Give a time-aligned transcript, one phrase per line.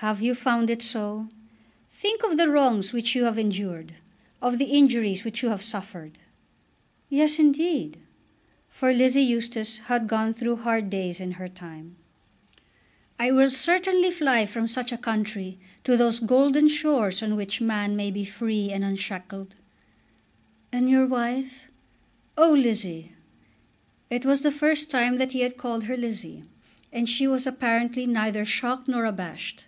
[0.00, 1.28] "Have you found it so?
[1.90, 3.94] Think of the wrongs which you have endured;
[4.40, 6.18] of the injuries which you have suffered."
[7.10, 7.98] "Yes, indeed."
[8.68, 11.96] For Lizzie Eustace had gone through hard days in her time.
[13.18, 17.96] "I certainly will fly from such a country to those golden shores on which man
[17.96, 19.56] may be free and unshackled."
[20.70, 21.72] "And your wife?"
[22.36, 23.14] "Oh, Lizzie!"
[24.10, 26.44] It was the first time that he had called her Lizzie,
[26.92, 29.64] and she was apparently neither shocked nor abashed.